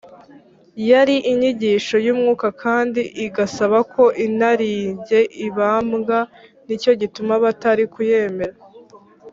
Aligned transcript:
yari 0.89 1.15
inyigisho 1.31 1.95
y’umwuka 2.05 2.47
kandi 2.63 3.01
igasaba 3.25 3.77
ko 3.93 4.03
inarijye 4.25 5.19
ibambwa, 5.47 6.19
nicyo 6.65 6.91
gituma 7.01 7.33
batari 7.43 7.83
kuyemera 7.93 8.55